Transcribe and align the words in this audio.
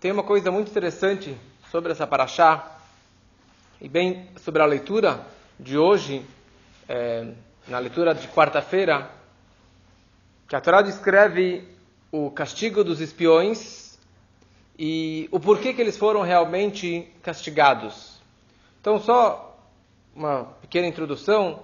Tem 0.00 0.10
uma 0.10 0.22
coisa 0.22 0.50
muito 0.50 0.70
interessante 0.70 1.36
sobre 1.70 1.92
essa 1.92 2.06
paraxá, 2.06 2.78
e 3.78 3.86
bem 3.86 4.30
sobre 4.38 4.62
a 4.62 4.64
leitura 4.64 5.26
de 5.58 5.76
hoje, 5.76 6.24
é, 6.88 7.30
na 7.68 7.78
leitura 7.78 8.14
de 8.14 8.26
quarta-feira, 8.28 9.10
que 10.48 10.56
a 10.56 10.60
Torá 10.62 10.80
descreve 10.80 11.68
o 12.10 12.30
castigo 12.30 12.82
dos 12.82 12.98
espiões 12.98 13.98
e 14.78 15.28
o 15.30 15.38
porquê 15.38 15.74
que 15.74 15.82
eles 15.82 15.98
foram 15.98 16.22
realmente 16.22 17.06
castigados. 17.22 18.18
Então, 18.80 18.98
só 18.98 19.54
uma 20.16 20.44
pequena 20.62 20.86
introdução, 20.86 21.62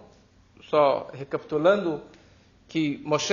só 0.69 1.09
recapitulando, 1.15 2.03
que 2.69 3.01
Moshe 3.03 3.33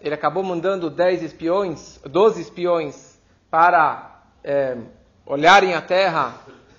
ele 0.00 0.14
acabou 0.14 0.42
mandando 0.42 0.90
10 0.90 1.22
espiões, 1.22 2.00
12 2.04 2.40
espiões, 2.40 3.16
para 3.48 4.09
é, 4.42 4.76
olharem 5.26 5.74
a 5.74 5.80
terra 5.80 6.34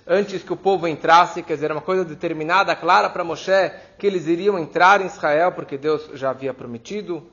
antes 0.06 0.42
que 0.42 0.52
o 0.52 0.56
povo 0.56 0.86
entrasse, 0.88 1.42
quer 1.42 1.54
dizer, 1.54 1.66
era 1.66 1.74
uma 1.74 1.80
coisa 1.80 2.04
determinada, 2.04 2.74
clara 2.74 3.08
para 3.08 3.24
Moshe, 3.24 3.72
que 3.98 4.06
eles 4.06 4.26
iriam 4.26 4.58
entrar 4.58 5.00
em 5.00 5.06
Israel, 5.06 5.52
porque 5.52 5.78
Deus 5.78 6.10
já 6.14 6.30
havia 6.30 6.52
prometido. 6.52 7.26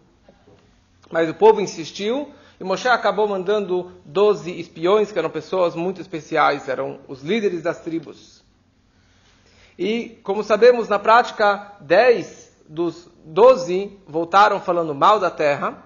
Mas 1.12 1.30
o 1.30 1.34
povo 1.34 1.60
insistiu, 1.60 2.32
e 2.60 2.64
Moshe 2.64 2.88
acabou 2.88 3.28
mandando 3.28 3.92
12 4.06 4.60
espiões, 4.60 5.12
que 5.12 5.18
eram 5.18 5.30
pessoas 5.30 5.76
muito 5.76 6.00
especiais, 6.00 6.70
eram 6.70 7.00
os 7.08 7.22
líderes 7.24 7.64
das 7.64 7.80
tribos. 7.82 8.44
E, 9.78 10.20
como 10.24 10.44
sabemos, 10.44 10.88
na 10.88 11.00
prática, 11.00 11.74
10 11.82 12.50
dos 12.68 13.10
12 13.26 13.98
voltaram 14.06 14.60
falando 14.60 14.94
mal 14.94 15.20
da 15.20 15.32
terra, 15.32 15.84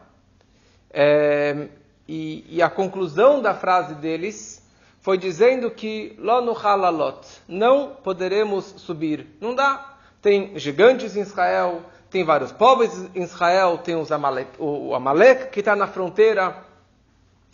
é, 0.89 1.69
e, 2.07 2.45
e, 2.49 2.61
a 2.61 2.69
conclusão 2.69 3.41
da 3.41 3.53
frase 3.53 3.95
deles 3.95 4.61
foi 4.99 5.17
dizendo 5.17 5.71
que 5.71 6.15
Lonu 6.17 6.51
halalot, 6.51 7.25
não 7.47 7.95
poderemos 8.03 8.65
subir. 8.77 9.27
Não 9.39 9.55
dá. 9.55 9.97
Tem 10.21 10.57
gigantes 10.57 11.15
em 11.15 11.21
Israel, 11.21 11.81
tem 12.09 12.23
vários 12.23 12.51
povos 12.51 12.89
em 13.15 13.23
Israel, 13.23 13.77
tem 13.77 13.95
os 13.95 14.11
Amalek, 14.11 14.51
o 14.59 14.93
Amalek 14.93 15.49
que 15.49 15.59
está 15.59 15.75
na 15.75 15.87
fronteira. 15.87 16.63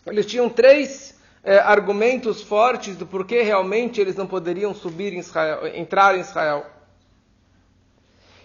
Eles 0.05 0.25
tinham 0.25 0.49
três 0.49 1.19
é, 1.43 1.57
argumentos 1.57 2.41
fortes 2.41 2.95
do 2.95 3.05
porquê 3.05 3.41
realmente 3.41 4.01
eles 4.01 4.15
não 4.15 4.27
poderiam 4.27 4.73
subir 4.73 5.13
em 5.13 5.19
Israel, 5.19 5.67
entrar 5.75 6.15
em 6.15 6.21
Israel. 6.21 6.65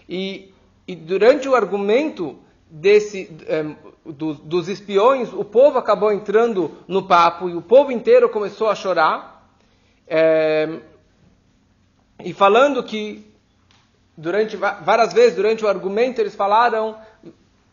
E, 0.07 0.53
e 0.87 0.95
durante 0.95 1.47
o 1.49 1.55
argumento 1.55 2.39
desse, 2.75 3.33
é, 3.47 3.63
do, 4.05 4.33
dos 4.33 4.67
espiões, 4.67 5.31
o 5.31 5.45
povo 5.45 5.77
acabou 5.77 6.11
entrando 6.11 6.71
no 6.87 7.07
papo 7.07 7.47
e 7.47 7.55
o 7.55 7.61
povo 7.61 7.91
inteiro 7.91 8.27
começou 8.27 8.67
a 8.67 8.75
chorar. 8.75 9.49
É, 10.05 10.79
e 12.23 12.33
falando 12.33 12.83
que, 12.83 13.25
durante 14.17 14.57
várias 14.57 15.13
vezes 15.13 15.35
durante 15.35 15.63
o 15.63 15.67
argumento, 15.69 16.19
eles 16.19 16.35
falaram 16.35 16.97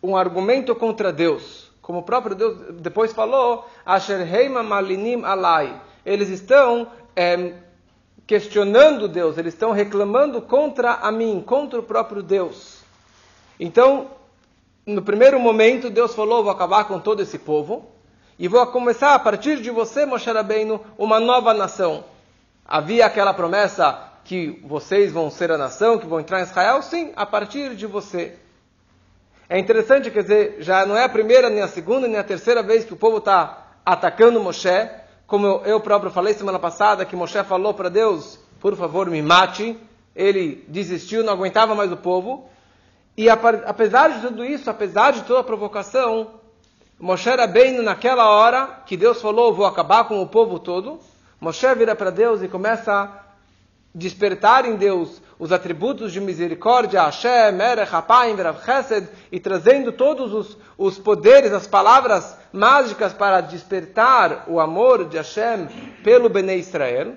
um 0.00 0.16
argumento 0.16 0.74
contra 0.74 1.12
Deus. 1.12 1.70
Como 1.80 1.98
o 1.98 2.02
próprio 2.04 2.36
Deus 2.36 2.56
depois 2.80 3.12
falou, 3.12 3.68
Asher 3.84 4.24
Malinim 4.64 5.24
Alai. 5.24 5.80
Eles 6.06 6.28
estão 6.28 6.86
é, 7.16 7.54
questionando 8.24 9.08
Deus, 9.08 9.36
eles 9.36 9.52
estão 9.52 9.72
reclamando 9.72 10.40
contra 10.40 10.92
a 10.94 11.10
mim, 11.10 11.42
contra 11.44 11.80
o 11.80 11.82
próprio 11.82 12.22
Deus. 12.22 12.82
Então, 13.58 14.21
no 14.86 15.02
primeiro 15.02 15.38
momento, 15.38 15.90
Deus 15.90 16.14
falou: 16.14 16.42
vou 16.42 16.52
acabar 16.52 16.84
com 16.84 16.98
todo 16.98 17.22
esse 17.22 17.38
povo 17.38 17.90
e 18.38 18.48
vou 18.48 18.66
começar 18.66 19.14
a 19.14 19.18
partir 19.18 19.60
de 19.60 19.70
você, 19.70 20.04
Moshe 20.04 20.30
Rabbeinu, 20.30 20.80
uma 20.98 21.20
nova 21.20 21.54
nação. 21.54 22.04
Havia 22.66 23.06
aquela 23.06 23.32
promessa 23.32 24.10
que 24.24 24.60
vocês 24.64 25.12
vão 25.12 25.30
ser 25.30 25.50
a 25.52 25.58
nação, 25.58 25.98
que 25.98 26.06
vão 26.06 26.20
entrar 26.20 26.40
em 26.40 26.44
Israel? 26.44 26.82
Sim, 26.82 27.12
a 27.14 27.26
partir 27.26 27.74
de 27.74 27.86
você. 27.86 28.36
É 29.48 29.58
interessante, 29.58 30.10
quer 30.10 30.22
dizer, 30.22 30.56
já 30.60 30.86
não 30.86 30.96
é 30.96 31.04
a 31.04 31.08
primeira, 31.08 31.50
nem 31.50 31.60
a 31.62 31.68
segunda, 31.68 32.08
nem 32.08 32.16
a 32.16 32.24
terceira 32.24 32.62
vez 32.62 32.84
que 32.84 32.94
o 32.94 32.96
povo 32.96 33.18
está 33.18 33.76
atacando 33.84 34.40
Moshe. 34.40 34.88
Como 35.26 35.46
eu, 35.46 35.62
eu 35.64 35.80
próprio 35.80 36.10
falei 36.10 36.34
semana 36.34 36.58
passada, 36.58 37.04
que 37.04 37.14
Moshe 37.14 37.42
falou 37.44 37.74
para 37.74 37.88
Deus: 37.88 38.38
por 38.60 38.74
favor, 38.76 39.08
me 39.08 39.22
mate. 39.22 39.78
Ele 40.14 40.64
desistiu, 40.68 41.22
não 41.22 41.32
aguentava 41.32 41.74
mais 41.74 41.90
o 41.90 41.96
povo. 41.96 42.48
E 43.16 43.28
apesar 43.28 44.08
de 44.08 44.26
tudo 44.26 44.44
isso, 44.44 44.70
apesar 44.70 45.12
de 45.12 45.22
toda 45.22 45.40
a 45.40 45.44
provocação, 45.44 46.40
Moshe 46.98 47.28
era 47.28 47.46
bem 47.46 47.82
naquela 47.82 48.28
hora 48.30 48.82
que 48.86 48.96
Deus 48.96 49.20
falou, 49.20 49.52
vou 49.52 49.66
acabar 49.66 50.04
com 50.04 50.22
o 50.22 50.28
povo 50.28 50.58
todo, 50.58 50.98
Moshe 51.40 51.74
vira 51.74 51.94
para 51.94 52.10
Deus 52.10 52.42
e 52.42 52.48
começa 52.48 52.92
a 52.92 53.22
despertar 53.94 54.64
em 54.64 54.76
Deus 54.76 55.20
os 55.38 55.50
atributos 55.50 56.12
de 56.12 56.20
misericórdia, 56.20 57.02
Hashem, 57.02 57.60
Erech, 57.60 57.90
Verav 58.36 58.64
Chesed, 58.64 59.08
e 59.30 59.40
trazendo 59.40 59.90
todos 59.90 60.32
os, 60.32 60.56
os 60.78 60.98
poderes, 60.98 61.52
as 61.52 61.66
palavras 61.66 62.38
mágicas 62.52 63.12
para 63.12 63.40
despertar 63.40 64.44
o 64.46 64.60
amor 64.60 65.08
de 65.08 65.16
Hashem 65.16 65.66
pelo 66.04 66.28
Bnei 66.28 66.60
Israel. 66.60 67.14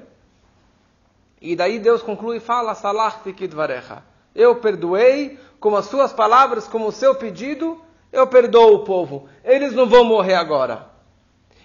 E 1.40 1.56
daí 1.56 1.78
Deus 1.78 2.02
conclui 2.02 2.38
e 2.38 2.40
fala, 2.40 2.74
Salach 2.74 3.22
Tikidvarecha. 3.24 4.02
Eu 4.34 4.56
perdoei 4.56 5.40
como 5.66 5.78
as 5.78 5.88
suas 5.88 6.14
palavras, 6.14 6.68
como 6.68 6.90
o 6.90 6.92
seu 6.92 7.16
pedido, 7.16 7.82
eu 8.14 8.28
perdoo 8.28 8.76
o 8.76 8.84
povo. 8.84 9.28
Eles 9.44 9.74
não 9.74 9.90
vão 9.90 10.04
morrer 10.04 10.36
agora. 10.36 10.86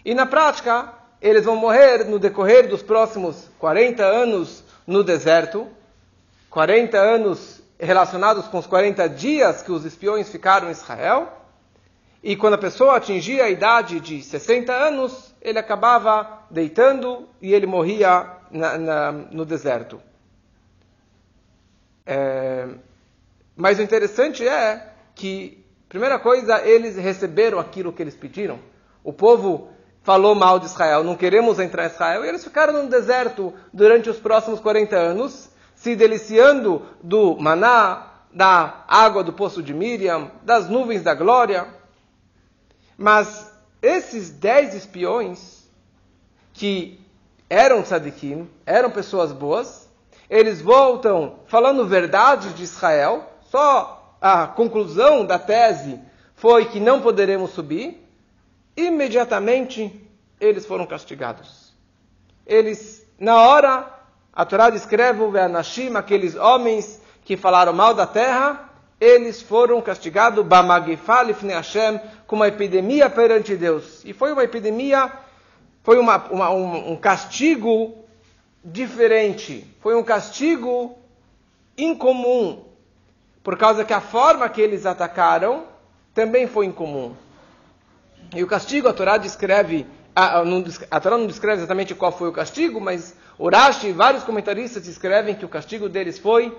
E 0.03 0.15
na 0.15 0.25
prática, 0.25 0.91
eles 1.21 1.44
vão 1.44 1.55
morrer 1.55 2.06
no 2.06 2.19
decorrer 2.19 2.66
dos 2.66 2.83
próximos 2.83 3.50
40 3.59 4.03
anos 4.03 4.65
no 4.87 5.05
deserto, 5.05 5.69
40 6.49 6.97
anos 6.97 7.60
relacionados 7.78 8.47
com 8.47 8.56
os 8.56 8.66
40 8.66 9.06
dias 9.06 9.62
que 9.62 9.71
os 9.71 9.84
espiões 9.84 10.31
ficaram 10.31 10.69
em 10.69 10.72
Israel. 10.72 11.31
E 12.22 12.34
quando 12.37 12.55
a 12.55 12.59
pessoa 12.59 12.97
atingia 12.97 13.44
a 13.44 13.50
idade 13.50 14.00
de 14.00 14.22
60 14.22 14.72
anos, 14.72 15.34
ele 15.43 15.59
acabava 15.59 16.39
deitando 16.50 17.28
e 17.43 17.53
ele 17.53 17.66
morria 17.66 18.31
na, 18.50 18.78
na, 18.78 19.12
no 19.12 19.44
deserto. 19.44 20.00
É, 22.06 22.66
mas 23.60 23.78
o 23.78 23.82
interessante 23.82 24.48
é 24.48 24.91
que, 25.15 25.62
primeira 25.87 26.19
coisa, 26.19 26.66
eles 26.66 26.97
receberam 26.97 27.59
aquilo 27.59 27.93
que 27.93 28.03
eles 28.03 28.15
pediram. 28.15 28.59
O 29.04 29.12
povo 29.12 29.69
falou 30.03 30.34
mal 30.34 30.59
de 30.59 30.65
Israel, 30.65 31.04
não 31.04 31.15
queremos 31.15 31.59
entrar 31.59 31.84
em 31.84 31.91
Israel, 31.91 32.25
e 32.25 32.28
eles 32.28 32.43
ficaram 32.43 32.72
no 32.72 32.88
deserto 32.88 33.53
durante 33.71 34.09
os 34.09 34.19
próximos 34.19 34.60
40 34.60 34.97
anos, 34.97 35.50
se 35.75 35.94
deliciando 35.94 36.87
do 37.03 37.37
maná, 37.38 38.06
da 38.32 38.82
água 38.88 39.22
do 39.22 39.34
poço 39.34 39.62
de 39.62 39.75
Miriam, 39.75 40.31
das 40.42 40.69
nuvens 40.71 41.03
da 41.03 41.15
glória. 41.15 41.66
Mas 42.97 43.53
esses 43.82 44.31
dez 44.31 44.75
espiões, 44.75 45.69
que 46.54 46.98
eram 47.48 47.82
tzadikim, 47.82 48.48
eram 48.65 48.91
pessoas 48.91 49.32
boas, 49.32 49.87
eles 50.31 50.62
voltam 50.62 51.41
falando 51.47 51.87
verdade 51.87 52.54
de 52.54 52.62
Israel, 52.62 53.27
só 53.50 54.16
a 54.21 54.47
conclusão 54.47 55.25
da 55.25 55.38
tese 55.38 56.00
foi 56.34 56.66
que 56.66 56.78
não 56.78 57.00
poderemos 57.00 57.50
subir, 57.50 58.06
imediatamente 58.77 60.09
eles 60.41 60.65
foram 60.65 60.87
castigados. 60.87 61.75
Eles, 62.47 63.06
na 63.19 63.37
hora, 63.37 63.93
a 64.33 64.44
Torá 64.44 64.71
descreve 64.71 65.22
o 65.22 65.31
Veanashim, 65.31 65.94
aqueles 65.97 66.37
homens 66.37 67.00
que 67.25 67.37
falaram 67.37 67.72
mal 67.72 67.93
da 67.93 68.06
terra, 68.06 68.71
eles 69.00 69.43
foram 69.43 69.81
castigados, 69.83 70.44
Hashem, 71.49 72.00
com 72.27 72.37
uma 72.37 72.49
epidemia 72.49 73.10
perante 73.10 73.56
Deus. 73.56 74.05
E 74.05 74.12
foi 74.12 74.33
uma 74.33 74.44
epidemia, 74.44 75.10
foi 75.83 75.99
uma, 75.99 76.16
uma, 76.31 76.50
um, 76.50 76.93
um 76.93 76.97
castigo 76.97 77.98
diferente, 78.65 79.66
foi 79.80 79.97
um 79.97 80.03
castigo 80.03 80.98
incomum, 81.77 82.70
por 83.42 83.57
causa 83.57 83.84
que 83.84 83.92
a 83.92 84.01
forma 84.01 84.48
que 84.48 84.60
eles 84.60 84.87
atacaram 84.87 85.65
também 86.15 86.47
foi 86.47 86.66
incomum. 86.66 87.15
E 88.34 88.42
o 88.42 88.47
castigo, 88.47 88.89
a 88.89 88.92
Torá 88.92 89.16
descreve, 89.16 89.87
a, 90.15 90.42
a 90.91 91.01
Torá 91.01 91.16
não 91.16 91.27
descreve 91.27 91.59
exatamente 91.59 91.95
qual 91.95 92.13
foi 92.13 92.28
o 92.28 92.33
castigo, 92.33 92.81
mas 92.81 93.15
Urashi 93.39 93.89
e 93.89 93.92
vários 93.92 94.22
comentaristas 94.22 94.84
descrevem 94.84 95.34
que 95.34 95.45
o 95.45 95.48
castigo 95.48 95.89
deles 95.89 96.19
foi 96.19 96.57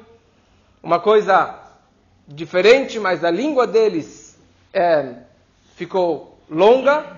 uma 0.81 0.99
coisa 0.99 1.59
diferente, 2.27 2.99
mas 2.99 3.23
a 3.23 3.29
língua 3.29 3.67
deles 3.67 4.37
é, 4.73 5.13
ficou 5.75 6.39
longa 6.49 7.17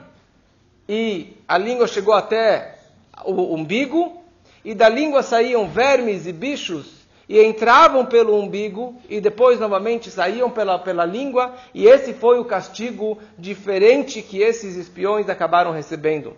e 0.87 1.37
a 1.47 1.57
língua 1.57 1.87
chegou 1.87 2.13
até 2.13 2.79
o 3.23 3.55
umbigo 3.55 4.21
e 4.65 4.75
da 4.75 4.89
língua 4.89 5.23
saíam 5.23 5.67
vermes 5.67 6.27
e 6.27 6.33
bichos 6.33 7.02
e 7.33 7.43
entravam 7.43 8.05
pelo 8.05 8.39
umbigo 8.39 8.95
e 9.09 9.19
depois 9.19 9.59
novamente 9.59 10.11
saíam 10.11 10.51
pela, 10.51 10.77
pela 10.77 11.03
língua, 11.03 11.55
e 11.73 11.87
esse 11.87 12.13
foi 12.13 12.37
o 12.37 12.45
castigo 12.45 13.17
diferente 13.35 14.21
que 14.21 14.39
esses 14.39 14.75
espiões 14.75 15.27
acabaram 15.27 15.71
recebendo. 15.71 16.35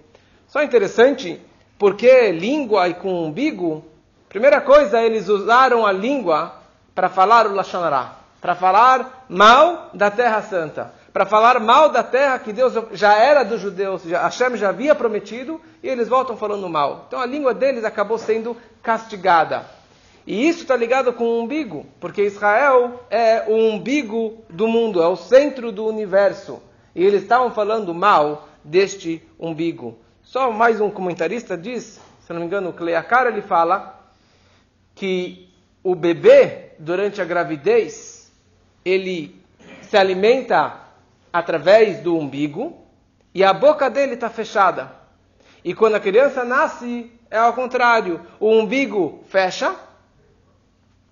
Só 0.48 0.64
interessante, 0.64 1.38
Por 1.78 1.96
que 1.96 2.32
língua 2.32 2.88
e 2.88 2.94
com 2.94 3.26
umbigo? 3.26 3.84
Primeira 4.30 4.62
coisa, 4.62 5.02
eles 5.02 5.28
usaram 5.28 5.86
a 5.86 5.92
língua 5.92 6.54
para 6.96 7.10
falar 7.10 7.46
o 7.46 7.54
Lashonará, 7.54 8.14
para 8.40 8.56
falar 8.56 9.26
mal 9.28 9.90
da 9.94 10.10
Terra 10.10 10.42
Santa, 10.44 10.94
para 11.12 11.26
falar 11.26 11.60
mal 11.60 11.90
da 11.90 12.04
terra 12.04 12.40
que 12.40 12.54
Deus 12.54 12.74
já 12.94 13.16
era 13.16 13.44
dos 13.44 13.60
judeus, 13.60 14.06
Hashem 14.06 14.56
já 14.56 14.70
havia 14.70 14.96
prometido, 14.96 15.60
e 15.84 15.90
eles 15.90 16.08
voltam 16.08 16.38
falando 16.38 16.70
mal. 16.70 17.04
Então 17.08 17.20
a 17.20 17.26
língua 17.26 17.54
deles 17.54 17.84
acabou 17.84 18.18
sendo 18.18 18.56
castigada. 18.82 19.75
E 20.28 20.48
isso 20.48 20.62
está 20.62 20.76
ligado 20.76 21.14
com 21.14 21.24
o 21.24 21.42
umbigo, 21.42 21.86
porque 22.00 22.24
Israel 22.24 23.06
é 23.12 23.44
o 23.48 23.54
umbigo 23.54 24.44
do 24.50 24.68
mundo, 24.68 25.02
é 25.02 25.08
o 25.08 25.16
centro 25.16 25.72
do 25.72 25.86
universo. 25.86 26.62
E 26.96 27.04
eles 27.04 27.22
estavam 27.22 27.52
falando 27.52 27.94
mal 27.94 28.50
deste 28.64 29.22
umbigo. 29.40 30.00
Só 30.24 30.52
mais 30.52 30.82
um 30.82 30.90
comentarista 30.90 31.56
diz, 31.56 32.02
se 32.26 32.34
não 32.34 32.40
me 32.40 32.48
engano, 32.48 32.70
o 32.70 32.74
Cleacar, 32.74 33.28
ele 33.28 33.44
fala 33.44 34.04
que 34.96 35.48
o 35.84 35.94
bebê, 35.94 36.72
durante 36.80 37.22
a 37.22 37.26
gravidez, 37.26 38.32
ele 38.84 39.40
se 39.84 39.96
alimenta 39.96 40.80
através 41.32 42.00
do 42.00 42.18
umbigo 42.18 42.76
e 43.32 43.44
a 43.44 43.54
boca 43.54 43.90
dele 43.90 44.16
está 44.16 44.30
fechada. 44.30 44.92
E 45.64 45.76
quando 45.76 45.96
a 45.96 46.00
criança 46.00 46.44
nasce, 46.44 47.12
é 47.30 47.38
ao 47.38 47.54
contrário. 47.54 48.22
O 48.40 48.50
umbigo 48.50 49.24
fecha 49.28 49.76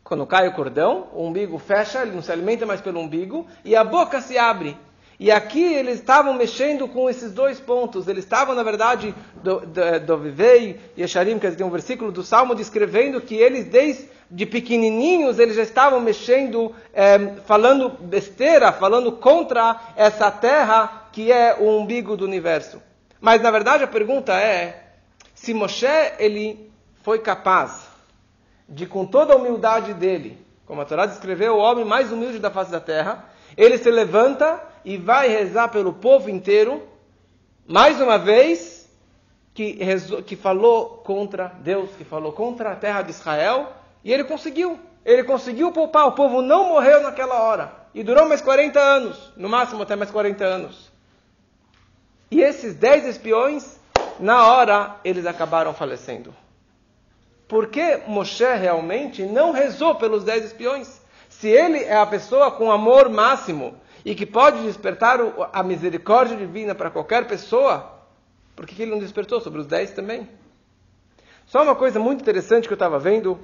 quando 0.04 0.26
cai 0.26 0.48
o 0.48 0.54
cordão, 0.54 1.08
o 1.14 1.26
umbigo 1.26 1.58
fecha, 1.58 2.02
ele 2.02 2.12
não 2.12 2.22
se 2.22 2.32
alimenta 2.32 2.66
mais 2.66 2.82
pelo 2.82 3.00
umbigo, 3.00 3.48
e 3.64 3.76
a 3.76 3.84
boca 3.84 4.20
se 4.20 4.38
abre. 4.38 4.78
E 5.20 5.32
aqui 5.32 5.64
eles 5.64 6.00
estavam 6.00 6.34
mexendo 6.34 6.88
com 6.88 7.10
esses 7.10 7.32
dois 7.32 7.60
pontos. 7.60 8.08
Eles 8.08 8.26
estavam, 8.26 8.54
na 8.54 8.64
verdade, 8.64 9.16
do, 9.42 10.18
Vivei 10.18 10.80
e 10.98 11.04
Esharim, 11.04 11.40
que 11.40 11.50
tem 11.52 11.66
um 11.66 11.70
versículo 11.70 12.12
do 12.12 12.24
Salmo 12.24 12.54
descrevendo 12.54 13.22
que 13.22 13.36
eles, 13.36 13.66
desde 13.66 14.46
pequenininhos, 14.46 15.40
eles 15.40 15.56
já 15.56 15.64
estavam 15.64 16.02
mexendo, 16.02 16.76
é, 16.94 17.36
falando 17.46 17.90
besteira, 17.90 18.74
falando 18.74 19.14
contra 19.14 19.80
essa 19.96 20.30
terra 20.30 21.08
que 21.14 21.32
é 21.32 21.56
o 21.58 21.70
umbigo 21.70 22.18
do 22.18 22.26
universo. 22.26 22.82
Mas, 23.22 23.42
na 23.42 23.52
verdade, 23.52 23.84
a 23.84 23.88
pergunta 23.88 24.34
é, 24.34 24.88
se 25.34 25.54
Moshe, 25.54 25.86
ele 26.20 26.70
foi 27.02 27.20
capaz 27.20 27.93
de 28.74 28.88
com 28.88 29.06
toda 29.06 29.34
a 29.34 29.38
humildade 29.38 29.94
dele, 29.94 30.44
como 30.66 30.82
a 30.82 30.86
Torá 30.86 31.06
descreveu, 31.06 31.56
o 31.56 31.60
homem 31.60 31.86
mais 31.86 32.12
humilde 32.12 32.40
da 32.40 32.50
face 32.50 32.72
da 32.72 32.80
terra, 32.80 33.26
ele 33.56 33.78
se 33.78 33.92
levanta 33.92 34.62
e 34.84 34.98
vai 34.98 35.28
rezar 35.28 35.68
pelo 35.68 35.94
povo 35.94 36.30
inteiro, 36.30 36.82
mais 37.68 38.02
uma 38.02 38.18
vez, 38.18 38.90
que, 39.54 39.78
que 40.26 40.36
falou 40.36 41.04
contra 41.06 41.50
Deus, 41.60 41.92
que 41.96 42.04
falou 42.04 42.32
contra 42.32 42.72
a 42.72 42.76
terra 42.76 43.04
de 43.04 43.12
Israel, 43.12 43.72
e 44.04 44.12
ele 44.12 44.24
conseguiu. 44.24 44.80
Ele 45.06 45.24
conseguiu 45.24 45.72
poupar, 45.72 46.08
o 46.08 46.14
povo 46.14 46.42
não 46.42 46.70
morreu 46.70 47.04
naquela 47.04 47.44
hora. 47.44 47.72
E 47.94 48.04
durou 48.04 48.28
mais 48.28 48.42
40 48.42 48.80
anos, 48.80 49.32
no 49.38 49.48
máximo 49.48 49.84
até 49.84 49.96
mais 49.96 50.10
40 50.10 50.44
anos. 50.44 50.92
E 52.32 52.42
esses 52.42 52.74
10 52.74 53.06
espiões, 53.06 53.80
na 54.20 54.48
hora, 54.48 54.96
eles 55.04 55.26
acabaram 55.26 55.74
falecendo 55.74 56.34
por 57.54 57.68
que 57.68 57.98
Moshe 58.08 58.52
realmente 58.56 59.22
não 59.28 59.52
rezou 59.52 59.94
pelos 59.94 60.24
dez 60.24 60.44
espiões? 60.44 61.00
Se 61.30 61.48
ele 61.48 61.84
é 61.84 61.96
a 61.96 62.04
pessoa 62.04 62.50
com 62.50 62.72
amor 62.72 63.10
máximo 63.10 63.76
e 64.04 64.16
que 64.16 64.26
pode 64.26 64.64
despertar 64.64 65.20
a 65.54 65.62
misericórdia 65.62 66.36
divina 66.36 66.74
para 66.74 66.90
qualquer 66.90 67.28
pessoa, 67.28 67.94
por 68.56 68.66
que 68.66 68.82
ele 68.82 68.90
não 68.90 68.98
despertou 68.98 69.40
sobre 69.40 69.62
os 69.62 69.68
dez 69.68 69.92
também? 69.92 70.28
Só 71.46 71.62
uma 71.62 71.76
coisa 71.76 72.00
muito 72.00 72.22
interessante 72.22 72.68
que 72.68 72.74
eu 72.74 72.76
estava 72.76 72.98
vendo. 72.98 73.38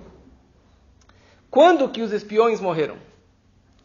Quando 1.51 1.87
que 1.87 2.01
os 2.01 2.11
espiões 2.11 2.59
morreram? 2.59 2.97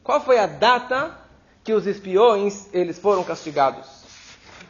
Qual 0.02 0.22
foi 0.22 0.38
a 0.38 0.46
data 0.46 1.18
que 1.62 1.74
os 1.74 1.86
espiões 1.86 2.70
eles 2.72 2.98
foram 2.98 3.22
castigados? 3.22 3.86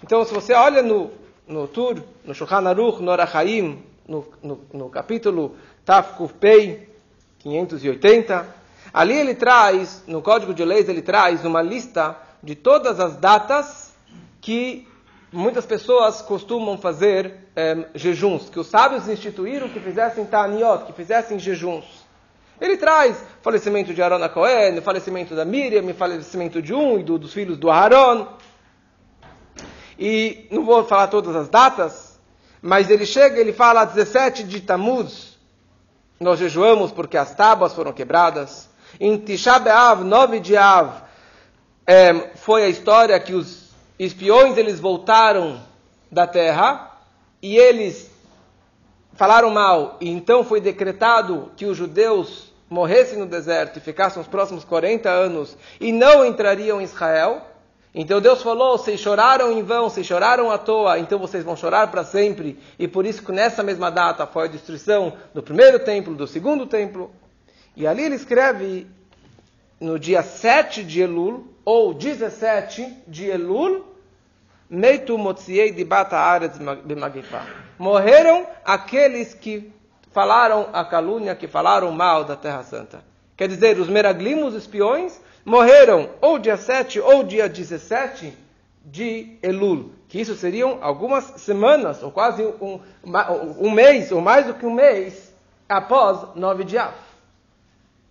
Então, 0.03 0.25
se 0.25 0.35
você 0.35 0.53
olha 0.53 0.83
no, 0.83 1.13
no 1.47 1.69
Tur, 1.69 2.03
no 2.25 2.35
Shulchan 2.35 2.69
Aruch, 2.69 3.01
no 3.01 3.13
Arachaim, 3.13 3.94
no, 4.07 4.25
no, 4.43 4.61
no 4.73 4.89
capítulo 4.89 5.57
Tafkuf 5.85 6.35
Pei 6.35 6.89
580, 7.39 8.47
ali 8.93 9.15
ele 9.15 9.35
traz, 9.35 10.03
no 10.07 10.23
Código 10.23 10.55
de 10.55 10.65
Leis, 10.65 10.89
ele 10.89 11.03
traz 11.03 11.45
uma 11.45 11.63
lista 11.63 12.17
de 12.43 12.55
todas 12.55 13.01
as 13.01 13.17
datas 13.17 13.95
que 14.41 14.87
muitas 15.33 15.67
pessoas 15.67 16.23
costumam 16.23 16.79
fazer 16.79 17.35
é, 17.57 17.89
jejuns, 17.95 18.49
que 18.49 18.59
os 18.59 18.69
sábios 18.69 19.09
instituíram 19.09 19.69
que 19.69 19.81
fizessem 19.81 20.25
Taniot, 20.25 20.85
que 20.85 20.93
fizessem 20.93 21.39
jejuns. 21.39 22.05
Ele 22.61 22.77
traz 22.77 23.23
falecimento 23.43 23.93
de 23.93 24.01
Aaron 24.01 24.23
a 24.23 24.29
Cohen, 24.29 24.81
falecimento 24.81 25.35
da 25.35 25.45
Miriam, 25.45 25.93
falecimento 25.93 26.63
de 26.63 26.73
um 26.73 26.99
e 26.99 27.03
do, 27.03 27.19
dos 27.19 27.33
filhos 27.33 27.59
do 27.59 27.69
Aaron. 27.69 28.29
E 29.99 30.47
não 30.51 30.65
vou 30.65 30.85
falar 30.85 31.09
todas 31.09 31.35
as 31.35 31.49
datas, 31.49 32.14
mas 32.67 32.89
ele 32.89 33.05
chega, 33.05 33.39
ele 33.39 33.53
fala 33.53 33.85
17 33.85 34.43
de 34.43 34.63
Tamuz, 34.63 35.37
nós 36.19 36.39
jejuamos 36.39 36.91
porque 36.91 37.15
as 37.15 37.35
tábuas 37.35 37.75
foram 37.75 37.93
quebradas. 37.93 38.71
Em 38.99 39.19
Tisha 39.19 39.59
B'Av, 39.59 40.03
9 40.03 40.41
de 40.41 40.57
Av, 40.57 41.03
é, 41.87 42.31
foi 42.37 42.65
a 42.65 42.69
história 42.71 43.21
que 43.21 43.35
os 43.35 43.69
espiões 43.99 44.57
eles 44.57 44.81
voltaram 44.81 45.61
da 46.11 46.27
terra 46.27 46.91
e 47.43 47.55
eles 47.55 48.11
falaram 49.13 49.51
mal. 49.51 49.99
E 50.01 50.09
então 50.09 50.43
foi 50.43 50.59
decretado 50.59 51.53
que 51.59 51.67
os 51.67 51.77
judeus 51.77 52.51
morressem 52.71 53.19
no 53.19 53.27
deserto 53.27 53.77
e 53.77 53.83
ficassem 53.83 54.23
os 54.23 54.27
próximos 54.27 54.65
40 54.65 55.11
anos 55.11 55.55
e 55.79 55.93
não 55.93 56.25
entrariam 56.25 56.81
em 56.81 56.85
Israel. 56.85 57.43
Então 57.95 58.21
Deus 58.21 58.43
falou: 58.43 58.77
vocês 58.77 58.99
choraram 58.99 59.53
em 59.53 59.63
vão, 59.63 59.89
vocês 59.89 60.07
choraram 60.07 60.51
à 60.51 60.59
toa, 60.59 60.99
então 60.99 61.19
vocês 61.19 61.45
vão 61.45 61.57
chorar 61.57 61.91
para 61.91 62.03
sempre. 62.03 62.59
E 62.79 62.89
por 62.89 63.07
isso 63.07 63.23
que 63.23 63.31
nessa 63.31 63.63
mesma 63.63 63.91
data 63.91 64.27
foi 64.27 64.45
a 64.45 64.51
destruição 64.51 65.13
do 65.33 65.43
primeiro 65.43 65.79
templo, 65.79 66.15
do 66.15 66.27
segundo 66.27 66.67
templo. 66.67 67.13
E 67.77 67.87
ali 67.87 68.03
ele 68.03 68.17
escreve 68.17 68.87
no 69.81 69.99
dia 69.99 70.23
7 70.23 70.83
de 70.83 71.03
Elul, 71.03 71.47
ou 71.65 71.95
17 71.95 73.03
de 73.07 73.27
Elul, 73.27 73.85
Meitu 74.69 75.17
Motziei 75.17 75.71
de 75.71 75.85
Bata 75.85 76.17
Aretz 76.17 76.59
Bemagifá. 76.85 77.47
Morreram 77.79 78.47
aqueles 78.65 79.35
que 79.35 79.73
falaram 80.11 80.69
a 80.73 80.85
calúnia, 80.85 81.35
que 81.35 81.47
falaram 81.47 81.91
mal 81.93 82.25
da 82.25 82.37
Terra 82.37 82.63
Santa. 82.63 83.05
Quer 83.37 83.49
dizer, 83.49 83.79
os 83.79 83.89
meraglimos, 83.89 84.55
espiões, 84.55 85.21
morreram 85.45 86.11
ou 86.21 86.39
dia 86.39 86.57
7 86.57 87.01
ou 87.01 87.23
dia 87.23 87.49
17 87.49 88.37
de 88.85 89.39
Elul, 89.43 89.93
que 90.09 90.21
isso 90.21 90.35
seriam 90.35 90.79
algumas 90.83 91.25
semanas, 91.41 92.03
ou 92.03 92.11
quase 92.11 92.43
um, 92.43 92.81
um 93.59 93.71
mês, 93.71 94.13
ou 94.13 94.21
mais 94.21 94.47
do 94.47 94.55
que 94.55 94.67
um 94.67 94.75
mês, 94.75 95.35
após 95.69 96.35
9 96.35 96.65
de 96.65 96.79
Av. 96.79 96.95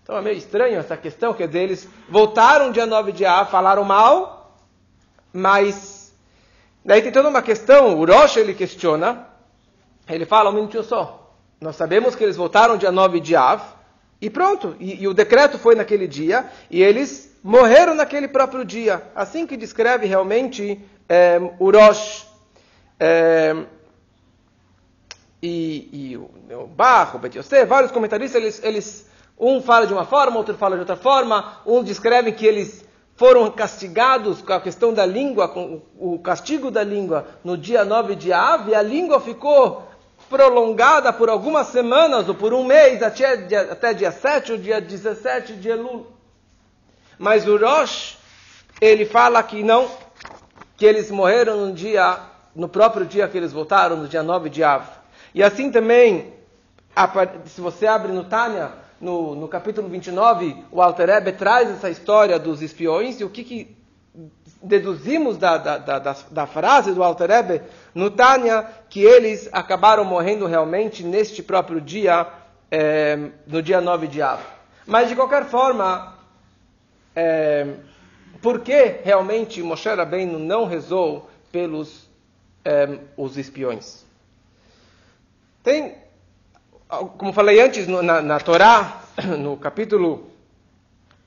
Então 0.01 0.17
é 0.17 0.21
meio 0.21 0.37
estranho 0.37 0.77
essa 0.77 0.97
questão, 0.97 1.33
quer 1.33 1.47
dizer, 1.47 1.61
eles 1.61 1.89
voltaram 2.09 2.71
dia 2.71 2.85
9 2.85 3.11
de 3.11 3.25
Av, 3.25 3.49
falaram 3.49 3.83
mal, 3.83 4.57
mas 5.31 6.13
daí 6.83 7.01
tem 7.01 7.11
toda 7.11 7.29
uma 7.29 7.41
questão, 7.41 7.97
o 7.97 8.05
Rosh 8.05 8.37
ele 8.37 8.53
questiona, 8.53 9.27
ele 10.09 10.25
fala 10.25 10.49
um 10.49 10.53
minutinho 10.53 10.83
só, 10.83 11.33
nós 11.61 11.75
sabemos 11.75 12.15
que 12.15 12.23
eles 12.23 12.35
voltaram 12.35 12.77
dia 12.77 12.91
9 12.91 13.19
de 13.21 13.35
Av, 13.35 13.61
e 14.21 14.29
pronto, 14.29 14.75
e, 14.79 15.03
e, 15.03 15.07
o 15.07 15.13
decreto 15.13 15.57
foi 15.57 15.75
naquele 15.75 16.07
dia, 16.07 16.45
e 16.69 16.81
eles 16.81 17.35
morreram 17.43 17.93
naquele 17.93 18.27
próprio 18.27 18.63
dia. 18.63 19.03
Assim 19.13 19.45
que 19.45 19.57
descreve 19.57 20.05
realmente 20.05 20.79
é, 21.09 21.39
o 21.59 21.71
Rosh. 21.71 22.25
É, 22.99 23.55
e, 25.41 25.89
e 25.91 26.17
o, 26.17 26.29
o 26.63 26.67
Bar, 26.67 27.17
o 27.17 27.65
vários 27.65 27.91
comentaristas, 27.91 28.41
eles, 28.41 28.63
eles, 28.63 29.09
um 29.37 29.61
fala 29.61 29.85
de 29.85 29.93
uma 29.93 30.05
forma, 30.05 30.37
outro 30.37 30.55
fala 30.55 30.75
de 30.75 30.79
outra 30.79 30.95
forma, 30.95 31.57
um 31.65 31.83
descreve 31.83 32.31
que 32.31 32.45
eles 32.45 32.85
foram 33.15 33.51
castigados 33.51 34.41
com 34.41 34.53
a 34.53 34.61
questão 34.61 34.93
da 34.93 35.05
língua, 35.05 35.47
com 35.47 35.81
o 35.99 36.17
castigo 36.19 36.71
da 36.71 36.83
língua 36.83 37.27
no 37.43 37.57
dia 37.57 37.83
9 37.85 38.15
de 38.15 38.31
Av, 38.31 38.69
e 38.69 38.73
a 38.73 38.81
língua 38.81 39.19
ficou 39.19 39.83
prolongada 40.33 41.13
por 41.13 41.29
algumas 41.29 41.67
semanas 41.67 42.27
ou 42.27 42.33
por 42.33 42.55
um 42.55 42.63
mês, 42.63 43.03
até 43.03 43.37
dia, 43.37 43.61
até 43.71 43.93
dia 43.93 44.11
7 44.11 44.53
ou 44.53 44.57
dia 44.57 44.81
17 44.81 45.53
de 45.53 45.69
Elul. 45.69 46.07
Mas 47.19 47.47
o 47.47 47.55
Rosh, 47.55 48.17
ele 48.81 49.05
fala 49.05 49.43
que 49.43 49.61
não, 49.61 49.87
que 50.75 50.87
eles 50.87 51.11
morreram 51.11 51.67
no 51.67 51.71
dia, 51.71 52.17
no 52.55 52.67
próprio 52.67 53.05
dia 53.05 53.27
que 53.27 53.37
eles 53.37 53.53
voltaram, 53.53 53.95
no 53.95 54.07
dia 54.07 54.23
9 54.23 54.49
de 54.49 54.63
Av. 54.63 54.83
E 55.35 55.43
assim 55.43 55.69
também, 55.69 56.33
se 57.45 57.61
você 57.61 57.85
abre 57.85 58.11
no 58.11 58.23
Tânia, 58.23 58.71
no, 58.99 59.35
no 59.35 59.47
capítulo 59.47 59.87
29, 59.87 60.65
o 60.71 60.81
Alter 60.81 61.09
Ebe 61.09 61.33
traz 61.33 61.69
essa 61.69 61.91
história 61.91 62.39
dos 62.39 62.63
espiões 62.63 63.19
e 63.19 63.23
o 63.23 63.29
que, 63.29 63.43
que 63.43 63.77
deduzimos 64.61 65.37
da, 65.37 65.57
da, 65.57 65.77
da, 65.77 66.15
da, 66.29 66.45
frase 66.45 66.93
do 66.93 67.03
Alter 67.03 67.31
Ebe 67.31 67.61
no 67.93 68.11
Tânia 68.11 68.67
que 68.89 69.03
eles 69.03 69.49
acabaram 69.51 70.05
morrendo 70.05 70.45
realmente 70.45 71.03
neste 71.03 71.41
próprio 71.41 71.81
dia, 71.81 72.27
é, 72.69 73.17
no 73.47 73.61
dia 73.61 73.81
9 73.81 74.07
de 74.07 74.21
Av. 74.21 74.39
Mas 74.85 75.09
de 75.09 75.15
qualquer 75.15 75.45
forma, 75.45 76.15
é, 77.15 77.67
por 78.41 78.59
que 78.59 78.99
realmente 79.03 79.61
Moshe 79.63 79.89
Rabbeinu 79.89 80.37
não 80.37 80.65
rezou 80.65 81.29
pelos 81.51 82.07
é, 82.63 82.99
os 83.17 83.37
espiões? 83.37 84.05
Tem, 85.63 85.95
como 87.17 87.33
falei 87.33 87.59
antes 87.61 87.87
no, 87.87 88.03
na, 88.03 88.21
na 88.21 88.39
Torá, 88.39 89.01
no 89.39 89.57
capítulo 89.57 90.32